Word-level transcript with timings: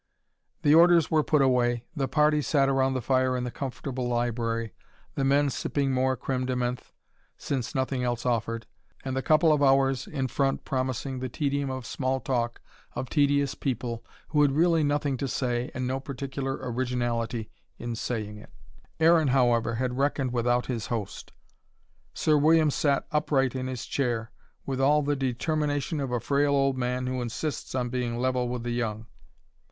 The 0.63 0.73
orders 0.73 1.11
were 1.11 1.21
put 1.23 1.43
away, 1.43 1.85
the 1.95 2.07
party 2.07 2.41
sat 2.41 2.71
round 2.73 2.95
the 2.95 3.03
fire 3.03 3.37
in 3.37 3.43
the 3.43 3.51
comfortable 3.51 4.07
library, 4.07 4.73
the 5.13 5.23
men 5.23 5.51
sipping 5.51 5.91
more 5.91 6.17
creme 6.17 6.47
de 6.47 6.55
menthe, 6.55 6.91
since 7.37 7.75
nothing 7.75 8.03
else 8.03 8.25
offered, 8.25 8.65
and 9.05 9.15
the 9.15 9.21
couple 9.21 9.53
of 9.53 9.61
hours 9.61 10.07
in 10.07 10.27
front 10.27 10.65
promising 10.65 11.19
the 11.19 11.29
tedium 11.29 11.69
of 11.69 11.85
small 11.85 12.19
talk 12.19 12.61
of 12.95 13.09
tedious 13.11 13.53
people 13.53 14.03
who 14.29 14.41
had 14.41 14.53
really 14.53 14.83
nothing 14.83 15.17
to 15.17 15.27
say 15.27 15.69
and 15.75 15.85
no 15.85 15.99
particular 15.99 16.57
originality 16.59 17.51
in 17.77 17.95
saying 17.95 18.37
it. 18.37 18.49
Aaron, 18.99 19.27
however, 19.27 19.75
had 19.75 19.99
reckoned 19.99 20.33
without 20.33 20.65
his 20.65 20.87
host. 20.87 21.31
Sir 22.15 22.35
William 22.39 22.71
sat 22.71 23.05
upright 23.11 23.53
in 23.53 23.67
his 23.67 23.85
chair, 23.85 24.31
with 24.65 24.81
all 24.81 25.03
the 25.03 25.15
determination 25.15 25.99
of 25.99 26.09
a 26.11 26.19
frail 26.19 26.53
old 26.55 26.75
man 26.75 27.05
who 27.05 27.21
insists 27.21 27.75
on 27.75 27.89
being 27.89 28.17
level 28.17 28.49
with 28.49 28.63
the 28.63 28.71
young. 28.71 29.05